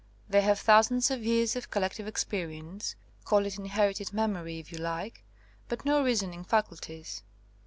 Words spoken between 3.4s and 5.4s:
it inherited memory' if you like,